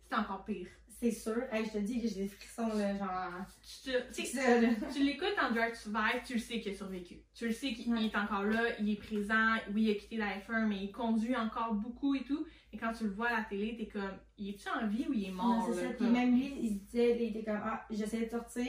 c'est 0.09 0.15
encore 0.15 0.45
pire. 0.45 0.69
C'est 0.99 1.11
sûr. 1.11 1.43
Hey, 1.51 1.63
je 1.65 1.71
te 1.73 1.77
dis 1.77 2.01
que 2.01 2.07
j'ai 2.07 2.23
des 2.23 2.27
frissons, 2.27 2.69
là, 2.75 2.97
genre. 2.97 3.31
Tu, 3.61 3.91
te- 3.91 4.99
l'écoutes 5.03 5.35
en 5.39 5.51
Drive 5.53 5.71
to 5.73 5.75
Survive, 5.77 6.21
tu 6.25 6.33
le 6.33 6.39
sais 6.39 6.59
qu'il 6.59 6.71
a 6.71 6.75
survécu. 6.75 7.17
Tu 7.35 7.45
le 7.45 7.51
sais 7.51 7.73
qu'il 7.73 7.93
Ouais. 7.93 8.05
est 8.05 8.15
encore 8.15 8.43
là, 8.43 8.63
il 8.79 8.89
est 8.91 8.95
présent, 8.95 9.55
oui, 9.73 9.83
il 9.83 9.91
a 9.91 9.93
quitté 9.95 10.17
la 10.17 10.39
F1, 10.39 10.65
mais 10.67 10.77
il 10.83 10.91
conduit 10.91 11.35
encore 11.35 11.75
beaucoup 11.75 12.15
et 12.15 12.23
tout. 12.23 12.45
Et 12.73 12.77
quand 12.77 12.93
tu 12.93 13.03
le 13.03 13.11
vois 13.11 13.27
à 13.29 13.37
la 13.37 13.43
télé, 13.43 13.75
t'es 13.77 13.85
comme, 13.87 14.17
il 14.39 14.49
est-tu 14.49 14.67
en 14.69 14.87
vie 14.87 15.05
ou 15.07 15.13
il 15.13 15.25
est 15.25 15.31
Non, 15.31 15.35
mort? 15.43 15.69
c'est 15.71 15.83
là, 15.83 15.89
ça. 15.89 15.93
Puis 15.93 16.07
même 16.07 16.35
lui, 16.35 16.51
il 16.61 16.69
se 16.69 16.83
disait, 16.85 17.15
il 17.23 17.29
était 17.37 17.43
comme, 17.43 17.61
ah, 17.63 17.85
j'essaie 17.91 18.25
de 18.25 18.29
sortir. 18.31 18.65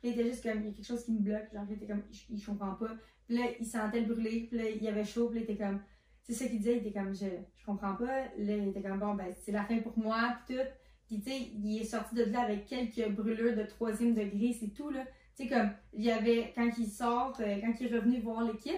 Puis 0.00 0.10
il 0.10 0.10
était 0.10 0.30
juste 0.30 0.44
comme, 0.44 0.60
il 0.60 0.66
y 0.66 0.70
a 0.70 0.72
quelque 0.72 0.86
chose 0.86 1.04
qui 1.04 1.12
me 1.12 1.20
bloque. 1.20 1.52
Genre, 1.52 1.64
il 1.68 1.74
était 1.74 1.86
comme, 1.88 2.02
je, 2.12 2.36
je 2.36 2.46
comprends 2.46 2.74
pas. 2.74 2.94
Puis 3.26 3.36
là, 3.36 3.46
il 3.58 3.66
sentait 3.66 4.00
le 4.02 4.14
brûler. 4.14 4.46
Puis 4.48 4.58
là, 4.58 4.70
il 4.70 4.86
avait 4.86 5.04
chaud. 5.04 5.28
Puis 5.28 5.40
là, 5.40 5.44
il 5.48 5.52
était 5.52 5.62
comme, 5.64 5.82
c'est 6.22 6.34
ça 6.34 6.46
qu'il 6.46 6.58
disait, 6.58 6.76
il 6.76 6.86
était 6.86 6.92
comme, 6.98 7.12
je, 7.14 7.26
je 7.56 7.64
comprends 7.66 7.96
pas. 7.96 8.06
Là, 8.38 8.56
il 8.56 8.68
était 8.68 8.80
comme, 8.82 9.00
bon, 9.00 9.14
ben, 9.14 9.26
c'est 9.44 9.50
la 9.52 9.64
fin 9.64 9.78
pour 9.80 9.98
moi. 9.98 10.38
Puis 10.46 10.54
tout. 10.56 10.62
Puis 11.08 11.20
tu 11.20 11.30
sais, 11.30 11.50
il 11.64 11.80
est 11.80 11.84
sorti 11.84 12.14
de 12.14 12.24
là 12.24 12.42
avec 12.42 12.66
quelques 12.66 13.08
brûlures 13.10 13.56
de 13.56 13.62
troisième 13.62 14.14
degré, 14.14 14.54
c'est 14.58 14.74
tout, 14.74 14.90
là. 14.90 15.04
Tu 15.36 15.44
sais, 15.44 15.48
comme, 15.48 15.70
il 15.94 16.04
y 16.04 16.10
avait, 16.10 16.52
quand 16.54 16.70
il 16.78 16.86
sort, 16.86 17.34
euh, 17.40 17.56
quand 17.60 17.72
il 17.80 17.86
est 17.86 17.96
revenu 17.96 18.20
voir 18.20 18.42
l'équipe, 18.42 18.74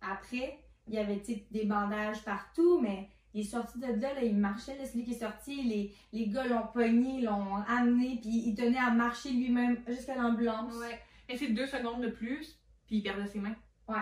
après, 0.00 0.58
il 0.88 0.94
y 0.94 0.98
avait, 0.98 1.18
tu 1.20 1.34
sais, 1.34 1.44
des 1.50 1.64
bandages 1.64 2.22
partout, 2.24 2.80
mais 2.80 3.08
il 3.34 3.40
est 3.40 3.44
sorti 3.50 3.78
de 3.78 3.86
là, 3.86 4.14
là, 4.14 4.22
il 4.22 4.36
marchait, 4.36 4.76
là, 4.78 4.84
c'est 4.86 4.96
lui 4.96 5.04
qui 5.04 5.10
est 5.12 5.18
sorti, 5.18 5.62
les, 5.62 5.92
les 6.12 6.28
gars 6.28 6.46
l'ont 6.46 6.66
pogné, 6.72 7.20
l'ont 7.20 7.56
amené, 7.68 8.18
puis 8.20 8.44
il 8.46 8.54
tenait 8.54 8.78
à 8.78 8.90
marcher 8.90 9.30
lui-même 9.30 9.78
jusqu'à 9.88 10.14
l'ambulance. 10.14 10.72
Ouais. 10.76 10.98
Mais 11.28 11.36
c'est 11.36 11.48
deux 11.48 11.66
secondes 11.66 12.00
de 12.00 12.08
plus, 12.10 12.58
puis 12.86 12.96
il 12.96 13.02
perdait 13.02 13.26
ses 13.26 13.40
mains. 13.40 13.56
Ouais, 13.88 13.96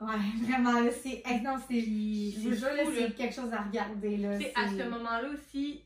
vraiment, 0.46 0.80
là, 0.80 0.90
c'est, 0.90 1.22
non, 1.42 1.56
c'est, 1.68 1.80
je 1.80 2.40
vous 2.40 2.50
c'est 2.52 2.56
jure, 2.56 2.72
là, 2.74 2.82
c'est 2.94 3.14
quelque 3.14 3.34
chose 3.34 3.52
à 3.52 3.62
regarder, 3.62 4.16
là. 4.16 4.38
C'est- 4.38 4.52
à 4.56 4.68
ce 4.68 4.88
moment-là 4.88 5.28
aussi, 5.34 5.82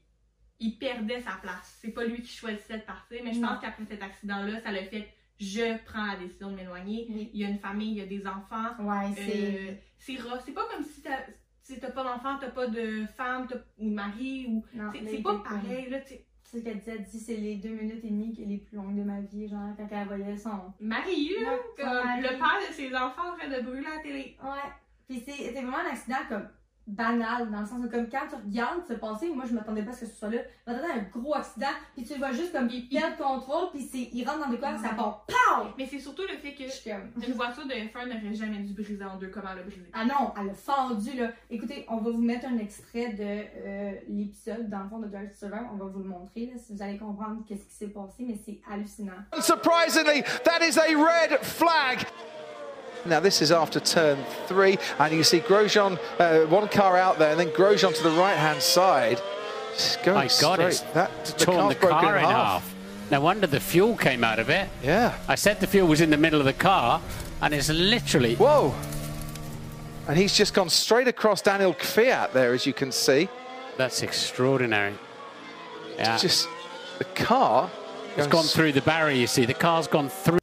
il 0.62 0.78
perdait 0.78 1.20
sa 1.20 1.32
place. 1.42 1.78
C'est 1.80 1.90
pas 1.92 2.04
lui 2.04 2.22
qui 2.22 2.32
choisissait 2.34 2.78
de 2.78 2.82
partir, 2.84 3.20
mais 3.24 3.32
je 3.32 3.40
pense 3.40 3.60
qu'après 3.60 3.84
cet 3.84 4.02
accident-là, 4.02 4.60
ça 4.60 4.70
l'a 4.72 4.84
fait 4.84 5.08
je 5.40 5.76
prends 5.86 6.06
la 6.06 6.16
décision 6.16 6.50
de 6.52 6.56
m'éloigner. 6.56 7.06
Oui. 7.10 7.30
Il 7.34 7.40
y 7.40 7.44
a 7.44 7.48
une 7.48 7.58
famille, 7.58 7.90
il 7.90 7.96
y 7.98 8.00
a 8.00 8.06
des 8.06 8.24
enfants. 8.26 8.68
Ouais, 8.78 9.12
c'est, 9.16 9.70
Euh, 9.70 9.74
c'est 9.98 10.16
rough. 10.20 10.40
C'est 10.44 10.52
pas 10.52 10.66
comme 10.72 10.84
si 10.84 11.02
t'as 11.02 11.90
pas 11.90 12.04
d'enfant, 12.04 12.36
t'as 12.40 12.50
pas 12.50 12.68
de 12.68 13.04
femme, 13.16 13.48
ou 13.78 13.84
de 13.88 13.90
mari, 13.94 14.46
ou. 14.48 14.64
C'est 14.92 15.22
pas 15.22 15.38
pareil, 15.38 15.90
là. 15.90 15.98
C'est 16.04 16.24
ce 16.44 16.58
qu'elle 16.58 16.78
disait, 16.78 16.92
elle 16.98 17.04
dit, 17.04 17.18
c'est 17.18 17.36
les 17.36 17.56
deux 17.56 17.70
minutes 17.70 18.04
et 18.04 18.10
demie 18.10 18.32
qui 18.32 18.42
est 18.42 18.46
les 18.46 18.58
plus 18.58 18.76
longues 18.76 18.94
de 18.96 19.02
ma 19.02 19.20
vie, 19.22 19.48
genre, 19.48 19.70
quand 19.76 19.88
elle 19.90 20.06
voyait 20.06 20.36
son, 20.36 20.72
Marie, 20.80 21.30
là, 21.40 21.56
comme 21.76 21.86
mari. 21.86 22.20
le 22.22 22.28
père 22.28 22.68
de 22.68 22.72
ses 22.74 22.94
enfants 22.94 23.32
en 23.32 23.36
train 23.38 23.48
de 23.48 23.62
brûler 23.62 23.82
la 23.96 24.02
télé. 24.02 24.36
Ouais. 24.42 24.70
Puis 25.08 25.20
c'est- 25.26 25.32
c'était 25.32 25.62
vraiment 25.62 25.78
un 25.78 25.90
accident 25.92 26.18
comme 26.28 26.46
banal, 26.86 27.50
dans 27.50 27.60
le 27.60 27.66
sens 27.66 27.78
où 27.84 27.88
comme 27.88 28.08
quand 28.08 28.26
tu 28.28 28.34
regardes 28.34 28.86
se 28.86 28.94
passer, 28.94 29.28
moi 29.30 29.44
je 29.46 29.54
m'attendais 29.54 29.82
pas 29.82 29.92
à 29.92 29.94
ce 29.94 30.00
que 30.00 30.06
ce 30.06 30.16
soit 30.16 30.30
là, 30.30 30.38
je 30.66 30.72
m'attendais 30.72 30.92
à 30.92 30.96
un 30.96 31.20
gros 31.20 31.34
accident, 31.34 31.68
puis 31.94 32.04
tu 32.04 32.14
le 32.14 32.18
vois 32.18 32.32
juste 32.32 32.52
comme 32.52 32.68
il 32.70 32.88
perd 32.88 33.12
le 33.18 33.24
contrôle, 33.24 33.70
puis 33.72 33.82
c'est, 33.82 34.10
il 34.12 34.24
rentre 34.26 34.44
dans 34.44 34.50
des 34.50 34.58
coins, 34.58 34.76
ça 34.78 34.90
part 34.90 35.24
POW! 35.26 35.74
Mais 35.78 35.86
c'est 35.86 36.00
surtout 36.00 36.22
le 36.22 36.36
fait 36.38 36.54
que 36.54 36.62
une 37.26 37.34
voiture 37.34 37.64
de 37.66 37.72
F1 37.72 38.06
n'aurait 38.06 38.34
jamais 38.34 38.58
dû 38.58 38.72
briser 38.72 39.04
en 39.04 39.16
deux 39.16 39.28
comme 39.28 39.44
elle 39.50 39.58
l'a 39.58 39.62
brisé. 39.62 39.90
Ah 39.92 40.04
non, 40.04 40.32
elle 40.40 40.50
a 40.50 40.54
fendu 40.54 41.16
là. 41.16 41.30
Écoutez, 41.50 41.86
on 41.88 41.98
va 41.98 42.10
vous 42.10 42.22
mettre 42.22 42.46
un 42.46 42.58
extrait 42.58 43.12
de 43.12 43.22
euh, 43.22 43.92
l'épisode, 44.08 44.68
dans 44.68 44.82
le 44.82 44.88
fond 44.88 44.98
de 44.98 45.08
Drive 45.08 45.30
to 45.30 45.36
Survive, 45.36 45.66
on 45.72 45.76
va 45.76 45.84
vous 45.86 46.00
le 46.00 46.08
montrer 46.08 46.46
là, 46.46 46.52
si 46.58 46.74
vous 46.74 46.82
allez 46.82 46.98
comprendre 46.98 47.42
qu'est-ce 47.46 47.64
qui 47.64 47.74
s'est 47.74 47.88
passé, 47.88 48.24
mais 48.26 48.38
c'est 48.44 48.60
hallucinant. 48.70 49.12
Unsurprisingly, 49.32 50.22
that 50.44 50.64
is 50.66 50.78
a 50.78 50.96
red 50.96 51.38
flag. 51.42 52.06
Now 53.04 53.20
this 53.20 53.42
is 53.42 53.50
after 53.50 53.80
turn 53.80 54.18
three, 54.46 54.78
and 54.98 55.12
you 55.12 55.18
can 55.18 55.24
see 55.24 55.40
Grosjean, 55.40 55.98
uh, 56.18 56.46
one 56.46 56.68
car 56.68 56.96
out 56.96 57.18
there, 57.18 57.30
and 57.32 57.40
then 57.40 57.48
Grosjean 57.48 57.94
to 57.96 58.02
the 58.02 58.10
right-hand 58.10 58.62
side. 58.62 59.20
Just 59.74 60.02
going 60.02 60.16
My 60.16 60.28
God, 60.40 60.54
straight. 60.54 60.66
it's 60.68 60.80
that 60.92 61.24
the 61.24 61.32
torn 61.44 61.68
the 61.68 61.74
car 61.74 62.18
in 62.18 62.24
half. 62.24 62.74
No 63.10 63.20
wonder 63.20 63.46
the 63.46 63.60
fuel 63.60 63.96
came 63.96 64.22
out 64.22 64.38
of 64.38 64.48
it. 64.50 64.68
Yeah. 64.82 65.16
I 65.28 65.34
said 65.34 65.60
the 65.60 65.66
fuel 65.66 65.88
was 65.88 66.00
in 66.00 66.10
the 66.10 66.16
middle 66.16 66.38
of 66.38 66.46
the 66.46 66.52
car, 66.52 67.00
and 67.40 67.52
it's 67.52 67.68
literally. 67.68 68.36
Whoa. 68.36 68.74
And 70.08 70.16
he's 70.16 70.34
just 70.36 70.54
gone 70.54 70.68
straight 70.68 71.08
across 71.08 71.42
Daniel 71.42 71.74
Kvyat 71.74 72.32
there, 72.32 72.52
as 72.52 72.66
you 72.66 72.72
can 72.72 72.92
see. 72.92 73.28
That's 73.76 74.02
extraordinary. 74.02 74.94
Yeah. 75.96 76.16
Just 76.18 76.48
the 76.98 77.04
car. 77.04 77.70
It's 78.16 78.26
gone 78.26 78.44
through 78.44 78.72
the 78.72 78.82
barrier, 78.82 79.16
you 79.16 79.26
see. 79.26 79.46
The 79.46 79.54
car's 79.54 79.86
gone 79.86 80.08
through. 80.08 80.41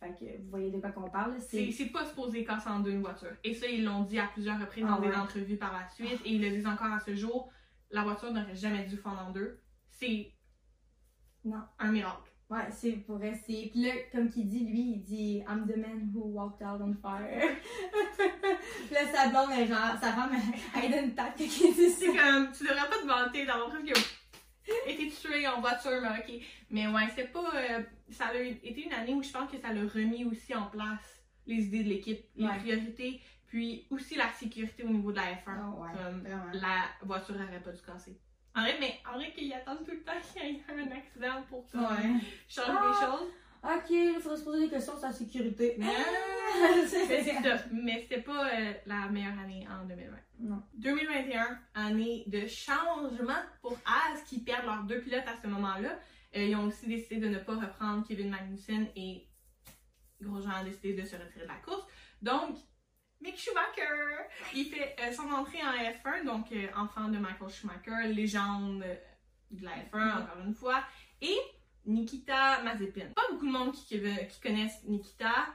De 0.70 0.80
quoi 0.80 0.92
qu'on 0.92 1.10
parle, 1.10 1.36
C'est 1.40 1.92
pas 1.92 2.06
supposé 2.06 2.44
casser 2.44 2.70
en 2.70 2.80
deux 2.80 2.92
une 2.92 3.02
voiture. 3.02 3.32
Et 3.44 3.54
ça, 3.54 3.68
ils 3.68 3.84
l'ont 3.84 4.04
dit 4.04 4.20
à 4.20 4.28
plusieurs 4.28 4.60
reprises 4.60 4.86
Ah 4.88 4.92
dans 4.96 5.02
des 5.02 5.08
ouais. 5.10 5.16
entrevues 5.16 5.58
par 5.58 5.74
la 5.74 5.88
suite. 5.90 6.20
Et 6.26 6.34
ils 6.34 6.42
le 6.42 6.50
disent 6.50 6.68
encore 6.68 6.92
à 6.92 7.00
ce 7.00 7.16
jour. 7.16 7.50
La 7.92 8.04
voiture 8.04 8.32
n'aurait 8.32 8.56
jamais 8.56 8.86
dû 8.86 8.98
fondre 8.98 9.20
en 9.28 9.32
deux. 9.32 9.60
C'est 9.90 10.32
Non. 11.44 11.62
un 11.80 11.92
miracle. 11.92 12.30
Ouais, 12.50 12.68
c'est 12.72 12.94
pour 12.94 13.20
c'est... 13.22 13.70
Puis 13.72 13.84
là, 13.84 13.92
comme 14.12 14.28
qu'il 14.30 14.48
dit, 14.48 14.66
lui, 14.66 14.94
il 14.94 15.02
dit 15.04 15.38
«I'm 15.48 15.68
the 15.68 15.78
man 15.78 16.12
who 16.14 16.32
walked 16.34 16.66
out 16.66 16.82
on 16.82 16.96
fire». 16.96 17.28
Puis 18.18 18.92
là, 18.92 19.02
sa 19.14 19.30
blonde, 19.30 19.68
genre, 19.68 20.00
sa 20.02 20.14
femme, 20.14 20.32
elle, 20.34 20.84
elle 20.84 20.92
donne 20.92 21.10
une 21.10 21.16
quand 21.16 21.32
il 21.40 21.48
dit. 21.48 21.90
C'est 21.92 22.08
comme, 22.08 22.52
tu 22.52 22.64
devrais 22.64 22.90
pas 22.90 22.98
te 23.02 23.08
vanter 23.08 23.46
d'avoir 23.46 23.70
presque 23.70 24.19
été 24.88 25.10
tué 25.10 25.48
en 25.48 25.62
voiture, 25.62 26.02
mais 26.02 26.20
ok. 26.20 26.42
Mais 26.70 26.88
ouais, 26.88 27.08
c'est 27.16 27.32
pas. 27.32 27.52
euh, 27.56 27.82
ça 28.12 28.28
a 28.28 28.34
été 28.36 28.84
une 28.86 28.94
année 28.94 29.14
où 29.14 29.22
je 29.24 29.32
pense 29.32 29.50
que 29.52 29.58
ça 29.60 29.72
l'a 29.74 29.82
remis 29.82 30.26
aussi 30.26 30.54
en 30.56 30.66
place 30.68 31.22
les 31.46 31.64
idées 31.66 31.84
de 31.84 31.90
l'équipe, 31.90 32.24
les 32.36 32.46
Ouais. 32.46 32.58
priorités, 32.60 33.22
puis 33.48 33.86
aussi 33.90 34.16
la 34.16 34.32
sécurité 34.34 34.84
au 34.84 34.90
niveau 34.90 35.12
de 35.12 35.18
la 35.18 35.34
F1. 35.34 35.38
Ah 35.48 35.70
ouais, 35.70 35.90
Comme 35.98 36.22
vraiment. 36.22 36.44
la 36.54 36.84
voiture 37.02 37.36
n'aurait 37.36 37.60
pas 37.60 37.72
dû 37.72 37.82
casser. 37.82 38.18
En 38.56 38.62
vrai, 38.62 38.78
mais 38.80 39.00
en 39.10 39.14
vrai 39.18 39.32
qu'ils 39.32 39.54
attendent 39.54 39.86
tout 39.86 39.92
le 39.92 40.02
temps 40.04 40.12
qu'il 40.34 40.44
y 40.44 40.48
ait 40.56 40.64
un 40.70 40.92
accident 40.92 41.44
pour 41.50 41.60
Ouais. 41.74 42.20
changer 42.48 42.72
Ah. 42.72 42.88
les 42.88 43.06
choses. 43.06 43.30
Ok, 43.64 43.90
il 43.90 44.20
faudrait 44.22 44.38
se 44.38 44.44
poser 44.44 44.60
des 44.62 44.70
questions 44.70 44.98
sur 44.98 45.08
la 45.08 45.14
sécurité. 45.14 45.76
Mais 45.78 45.88
Ah, 45.88 46.74
c'est 46.88 47.24
ça. 47.24 47.64
Mais 47.72 48.02
c'était 48.02 48.22
pas 48.22 48.50
euh, 48.54 48.74
la 48.86 49.08
meilleure 49.10 49.38
année 49.38 49.68
en 49.70 49.86
2020. 49.86 50.18
Non. 50.40 50.64
2021, 50.76 51.60
année 51.76 52.24
de 52.28 52.48
changement 52.48 53.42
pour 53.62 53.78
As 53.86 54.22
qui 54.22 54.40
perdent 54.42 54.66
leurs 54.66 54.84
deux 54.84 55.02
pilotes 55.02 55.28
à 55.28 55.36
ce 55.42 55.48
moment-là. 55.48 56.00
Euh, 56.36 56.44
ils 56.46 56.56
ont 56.56 56.68
aussi 56.68 56.88
décidé 56.88 57.18
de 57.18 57.28
ne 57.28 57.40
pas 57.40 57.56
reprendre 57.56 58.08
Kevin 58.08 58.30
Magnussen 58.30 58.88
et 58.96 59.28
Grosjean 60.22 60.52
a 60.52 60.64
décidé 60.64 60.94
de 60.94 61.06
se 61.06 61.16
retirer 61.16 61.44
de 61.44 61.48
la 61.48 61.56
course. 61.56 61.86
Donc, 62.22 62.56
Mick 63.22 63.38
Schumacher, 63.38 64.28
il 64.56 64.66
fait 64.66 64.96
euh, 65.02 65.12
son 65.12 65.30
entrée 65.32 65.62
en 65.62 65.74
F1, 65.74 66.26
donc 66.26 66.48
enfant 66.78 67.10
de 67.10 67.18
Michael 67.18 67.50
Schumacher, 67.50 68.08
légende 68.14 68.86
de 69.52 69.66
la 69.66 69.72
F1 69.72 70.24
encore 70.24 70.44
une 70.46 70.54
fois, 70.54 70.82
et 71.22 71.38
Nikita 71.90 72.62
Mazepin. 72.64 73.08
Pas 73.16 73.24
beaucoup 73.32 73.48
de 73.48 73.52
monde 73.52 73.74
qui, 73.74 74.00
connaissent 74.42 74.84
Nikita. 74.86 75.48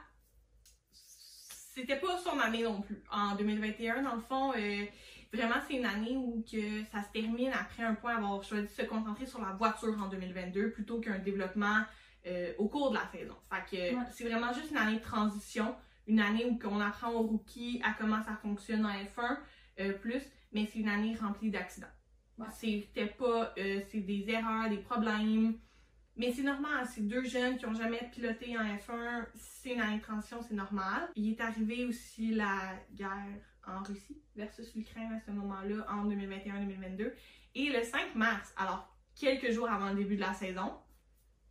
C'était 0.91 1.97
pas 1.97 2.17
son 2.17 2.39
année 2.39 2.63
non 2.63 2.81
plus. 2.81 3.01
En 3.11 3.35
2021, 3.35 4.03
dans 4.03 4.15
le 4.15 4.21
fond, 4.21 4.53
euh, 4.53 4.85
vraiment 5.33 5.55
c'est 5.67 5.75
une 5.75 5.85
année 5.85 6.15
où 6.15 6.43
que 6.49 6.83
ça 6.91 7.03
se 7.03 7.11
termine 7.11 7.51
après 7.51 7.83
un 7.83 7.95
point 7.95 8.15
avoir 8.15 8.43
choisi 8.43 8.63
de 8.67 8.71
se 8.71 8.81
concentrer 8.83 9.25
sur 9.25 9.41
la 9.41 9.51
voiture 9.53 9.95
en 10.01 10.07
2022 10.07 10.71
plutôt 10.71 10.99
qu'un 10.99 11.19
développement 11.19 11.81
euh, 12.27 12.53
au 12.57 12.67
cours 12.67 12.91
de 12.91 12.95
la 12.95 13.07
saison. 13.11 13.35
Fait 13.49 13.77
que 13.77 13.95
Ouais. 13.95 14.03
c'est 14.11 14.27
vraiment 14.27 14.51
juste 14.53 14.71
une 14.71 14.77
année 14.77 14.97
de 14.97 15.03
transition, 15.03 15.75
une 16.07 16.19
année 16.19 16.45
où 16.45 16.59
on 16.65 16.79
apprend 16.79 17.11
aux 17.11 17.23
rookies 17.23 17.81
à 17.83 17.93
comment 17.93 18.21
ça 18.23 18.35
fonctionne 18.41 18.85
en 18.85 18.89
F1 18.89 19.37
euh, 19.79 19.93
plus, 19.93 20.23
mais 20.51 20.67
c'est 20.71 20.79
une 20.79 20.89
année 20.89 21.15
remplie 21.15 21.51
d'accidents. 21.51 21.87
Ouais. 22.37 22.47
C'était 22.53 23.07
pas, 23.07 23.53
euh, 23.57 23.81
c'est 23.91 24.01
des 24.01 24.25
erreurs, 24.29 24.69
des 24.69 24.77
problèmes, 24.77 25.57
mais 26.17 26.31
c'est 26.31 26.43
normal, 26.43 26.85
c'est 26.93 27.05
deux 27.05 27.23
jeunes 27.23 27.57
qui 27.57 27.65
ont 27.65 27.73
jamais 27.73 28.09
piloté 28.11 28.57
en 28.57 28.63
F1, 28.63 29.25
c'est 29.35 29.75
de 29.75 30.01
transition, 30.01 30.41
c'est 30.41 30.53
normal. 30.55 31.09
Il 31.15 31.31
est 31.31 31.41
arrivé 31.41 31.85
aussi 31.85 32.33
la 32.33 32.73
guerre 32.93 33.41
en 33.67 33.83
Russie 33.83 34.21
versus 34.35 34.73
l'Ukraine 34.75 35.11
à 35.11 35.19
ce 35.19 35.31
moment-là, 35.31 35.85
en 35.89 36.05
2021-2022. 36.05 37.11
Et 37.55 37.69
le 37.69 37.83
5 37.83 38.15
mars, 38.15 38.53
alors 38.57 38.95
quelques 39.15 39.51
jours 39.51 39.69
avant 39.69 39.89
le 39.89 39.95
début 39.95 40.15
de 40.15 40.21
la 40.21 40.33
saison, 40.33 40.73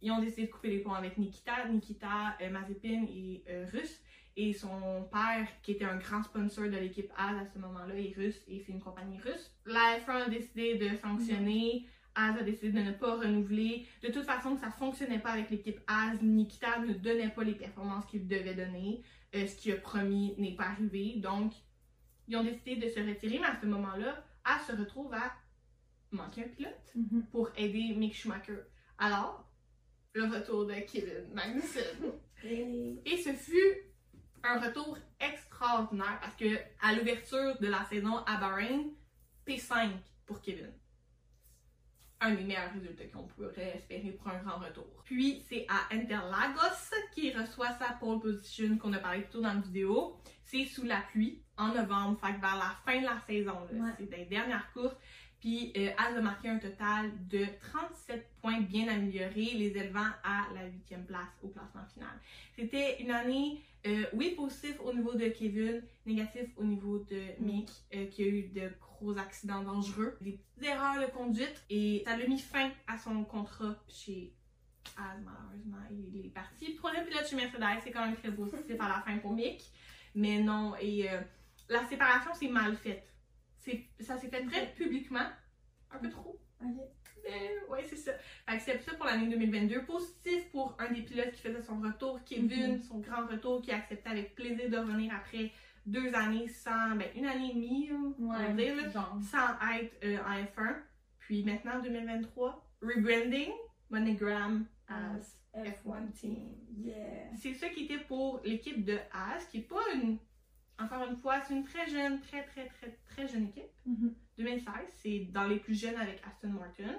ils 0.00 0.10
ont 0.10 0.20
décidé 0.20 0.46
de 0.46 0.50
couper 0.52 0.68
les 0.68 0.78
ponts 0.80 0.92
avec 0.92 1.16
Nikita. 1.18 1.66
Nikita, 1.68 2.36
euh, 2.40 2.50
Mazepin 2.50 3.06
est 3.08 3.42
euh, 3.48 3.66
russe. 3.72 4.00
Et 4.36 4.52
son 4.52 5.08
père, 5.12 5.46
qui 5.62 5.72
était 5.72 5.84
un 5.84 5.96
grand 5.96 6.22
sponsor 6.22 6.64
de 6.64 6.76
l'équipe 6.76 7.10
AS 7.16 7.36
à 7.40 7.46
ce 7.46 7.58
moment-là, 7.58 7.94
est 7.94 8.14
russe 8.16 8.42
et 8.48 8.60
c'est 8.60 8.72
une 8.72 8.80
compagnie 8.80 9.18
russe. 9.20 9.54
La 9.64 9.98
F1 9.98 10.24
a 10.24 10.28
décidé 10.28 10.74
de 10.74 10.96
sanctionner. 10.96 11.86
AS 12.14 12.36
a 12.38 12.42
décidé 12.42 12.70
de 12.72 12.80
ne 12.80 12.92
pas 12.92 13.16
renouveler. 13.16 13.86
De 14.02 14.08
toute 14.08 14.24
façon, 14.24 14.56
ça 14.56 14.70
fonctionnait 14.70 15.18
pas 15.18 15.30
avec 15.32 15.50
l'équipe 15.50 15.80
AS. 15.86 16.20
Nikita 16.22 16.78
ne 16.80 16.94
donnait 16.94 17.30
pas 17.30 17.44
les 17.44 17.54
performances 17.54 18.06
qu'il 18.06 18.26
devait 18.28 18.54
donner. 18.54 19.02
Euh, 19.34 19.46
ce 19.46 19.56
qu'il 19.56 19.72
a 19.72 19.76
promis 19.76 20.34
n'est 20.38 20.54
pas 20.54 20.64
arrivé. 20.66 21.14
Donc, 21.16 21.52
ils 22.28 22.36
ont 22.36 22.44
décidé 22.44 22.76
de 22.76 22.88
se 22.88 23.00
retirer. 23.00 23.38
Mais 23.40 23.46
à 23.46 23.58
ce 23.60 23.66
moment-là, 23.66 24.24
AS 24.44 24.66
se 24.66 24.72
retrouve 24.72 25.12
à 25.14 25.32
manquer 26.12 26.44
un 26.44 26.48
pilote 26.48 26.92
Mhm. 26.94 27.26
pour 27.32 27.50
aider 27.56 27.94
Mick 27.96 28.14
Schumacher. 28.14 28.58
Alors, 28.98 29.44
le 30.12 30.24
retour 30.24 30.66
de 30.66 30.74
Kevin 30.74 31.32
Magnussen. 31.34 31.82
Et- 32.44 33.00
Et 33.04 33.16
ce 33.16 33.32
fut 33.32 33.76
un 34.44 34.60
retour 34.60 34.96
extraordinaire 35.18 36.18
parce 36.20 36.36
que 36.36 36.44
à 36.80 36.94
l'ouverture 36.94 37.58
de 37.58 37.66
la 37.66 37.82
saison 37.86 38.18
à 38.18 38.36
Bahreïn, 38.36 38.90
P5 39.46 39.90
pour 40.26 40.40
Kevin. 40.40 40.70
Un 42.24 42.34
des 42.34 42.44
meilleurs 42.44 42.72
résultats 42.72 43.04
qu'on 43.12 43.24
pourrait 43.24 43.74
espérer 43.76 44.10
pour 44.12 44.28
un 44.28 44.38
grand 44.42 44.58
retour. 44.58 44.86
Puis 45.04 45.44
c'est 45.48 45.66
à 45.68 45.94
Interlagos 45.94 46.94
qui 47.14 47.32
reçoit 47.32 47.72
sa 47.72 47.92
pole 48.00 48.20
position 48.20 48.78
qu'on 48.78 48.92
a 48.92 48.98
parlé 48.98 49.20
plus 49.20 49.30
tôt 49.30 49.40
dans 49.40 49.52
la 49.52 49.60
vidéo. 49.60 50.16
C'est 50.44 50.64
sous 50.64 50.84
la 50.84 51.02
pluie 51.12 51.42
en 51.56 51.68
novembre, 51.68 52.18
fait 52.20 52.34
que 52.34 52.40
vers 52.40 52.56
la 52.56 52.76
fin 52.84 53.00
de 53.00 53.06
la 53.06 53.20
saison. 53.26 53.56
Ouais. 53.72 53.90
c'est 53.98 54.10
des 54.10 54.24
dernières 54.24 54.70
courses. 54.72 54.96
Puis 55.44 55.72
euh, 55.76 55.90
Az 55.98 56.16
a 56.16 56.22
marqué 56.22 56.48
un 56.48 56.56
total 56.58 57.12
de 57.28 57.44
37 57.60 58.30
points 58.40 58.62
bien 58.62 58.88
améliorés, 58.88 59.52
les 59.52 59.76
élevant 59.76 60.08
à 60.22 60.46
la 60.54 60.64
huitième 60.64 61.04
place 61.04 61.28
au 61.42 61.48
classement 61.48 61.84
final. 61.92 62.18
C'était 62.56 63.02
une 63.02 63.10
année, 63.10 63.60
euh, 63.86 64.06
oui, 64.14 64.30
positif 64.30 64.80
au 64.82 64.94
niveau 64.94 65.12
de 65.12 65.28
Kevin, 65.28 65.82
négatif 66.06 66.48
au 66.56 66.64
niveau 66.64 66.98
de 67.00 67.20
Mick, 67.40 67.68
euh, 67.94 68.06
qui 68.06 68.22
a 68.22 68.26
eu 68.26 68.44
de 68.44 68.70
gros 68.80 69.18
accidents 69.18 69.62
dangereux, 69.62 70.16
des 70.22 70.32
petites 70.32 70.62
erreurs 70.62 71.06
de 71.06 71.12
conduite, 71.12 71.62
et 71.68 72.00
ça 72.06 72.16
l'a 72.16 72.26
mis 72.26 72.38
fin 72.38 72.70
à 72.86 72.96
son 72.96 73.22
contrat 73.24 73.76
chez 73.86 74.32
Az, 74.96 75.20
malheureusement. 75.22 75.86
Il 75.90 76.24
est 76.24 76.30
parti. 76.30 76.74
Troisième 76.76 77.04
pilote 77.04 77.28
chez 77.28 77.36
Mercedes, 77.36 77.82
c'est 77.84 77.90
quand 77.90 78.06
même 78.06 78.16
très 78.16 78.32
positif 78.32 78.76
à 78.80 78.88
la 78.88 79.02
fin 79.04 79.18
pour 79.18 79.34
Mick. 79.34 79.62
Mais 80.14 80.40
non, 80.40 80.74
et 80.80 81.10
euh, 81.10 81.20
la 81.68 81.86
séparation, 81.86 82.30
c'est 82.32 82.48
mal 82.48 82.74
faite. 82.76 83.13
Ça 84.00 84.18
s'est 84.18 84.28
fait 84.28 84.44
très 84.44 84.72
publiquement, 84.74 85.26
un 85.90 85.98
peu 85.98 86.10
trop. 86.10 86.40
Mais 86.60 87.50
ouais, 87.70 87.84
c'est 87.88 87.96
ça. 87.96 88.12
Fait 88.48 88.56
que 88.58 88.62
c'est 88.62 88.78
ça 88.82 88.94
pour 88.94 89.06
l'année 89.06 89.28
2022. 89.28 89.84
Positif 89.84 90.50
pour 90.50 90.76
un 90.78 90.92
des 90.92 91.02
pilotes 91.02 91.32
qui 91.32 91.40
faisait 91.40 91.62
son 91.62 91.80
retour, 91.80 92.20
Kevin, 92.24 92.80
son 92.82 92.98
grand 92.98 93.26
retour, 93.26 93.62
qui 93.62 93.72
a 93.72 93.76
accepté 93.76 94.10
avec 94.10 94.34
plaisir 94.34 94.70
de 94.70 94.76
revenir 94.76 95.14
après 95.14 95.50
deux 95.86 96.14
années 96.14 96.48
sans, 96.48 96.96
ben, 96.96 97.08
une 97.14 97.26
année 97.26 97.50
et 97.50 97.54
demie, 97.54 97.88
là, 97.88 97.96
on 98.18 98.28
va 98.28 98.48
dire, 98.52 98.76
là, 98.76 98.90
sans 98.90 99.76
être 99.76 99.94
euh, 100.04 100.18
en 100.18 100.62
F1. 100.62 100.76
Puis 101.18 101.44
maintenant, 101.44 101.78
en 101.78 101.82
2023, 101.82 102.66
rebranding, 102.82 103.50
Monogram 103.90 104.66
as 104.88 105.42
F1 105.54 106.12
team. 106.12 106.36
Yeah. 106.76 107.30
c'est 107.40 107.54
ça 107.54 107.68
qui 107.68 107.84
était 107.84 108.02
pour 108.04 108.40
l'équipe 108.44 108.84
de 108.84 108.98
As, 109.12 109.44
qui 109.50 109.58
est 109.58 109.68
pas 109.68 109.80
une 109.94 110.18
encore 110.78 111.06
une 111.08 111.16
fois, 111.16 111.40
c'est 111.40 111.54
une 111.54 111.64
très 111.64 111.88
jeune, 111.88 112.20
très, 112.20 112.42
très, 112.44 112.66
très, 112.66 112.98
très 113.08 113.28
jeune 113.28 113.44
équipe. 113.48 113.70
Mm 113.86 113.94
-hmm. 113.94 114.12
2016, 114.36 114.74
c'est 115.02 115.28
dans 115.32 115.46
les 115.46 115.58
plus 115.58 115.74
jeunes 115.74 115.96
avec 115.96 116.20
Aston 116.26 116.48
Martin. 116.48 116.92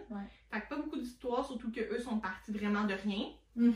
Fait 0.52 0.62
que 0.62 0.70
pas 0.70 0.78
beaucoup 0.78 0.98
d'histoires, 0.98 1.46
surtout 1.46 1.72
qu'eux 1.72 2.00
sont 2.00 2.20
partis 2.20 2.52
vraiment 2.52 2.86
de 2.86 2.94
rien. 2.94 3.26
Mm. 3.56 3.72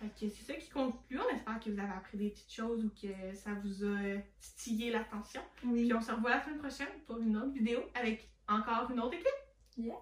Fait 0.00 0.08
que 0.08 0.28
c'est 0.34 0.44
ça 0.44 0.54
qui 0.54 0.70
conclut. 0.70 1.18
On 1.18 1.34
espère 1.34 1.60
que 1.60 1.70
vous 1.70 1.78
avez 1.78 1.92
appris 1.92 2.18
des 2.18 2.30
petites 2.30 2.52
choses 2.52 2.84
ou 2.84 2.90
que 2.90 3.34
ça 3.34 3.50
vous 3.62 3.84
a 3.84 3.98
titillé 4.40 4.90
l'attention. 4.90 5.42
Oui. 5.64 5.82
Puis 5.82 5.94
on 5.94 6.00
se 6.00 6.12
revoit 6.12 6.30
la 6.30 6.42
semaine 6.42 6.58
prochaine 6.58 6.88
pour 7.06 7.18
une 7.18 7.36
autre 7.36 7.52
vidéo 7.52 7.80
avec 7.94 8.30
encore 8.48 8.90
une 8.90 9.00
autre 9.00 9.14
équipe. 9.14 9.28
Yes! 9.76 9.94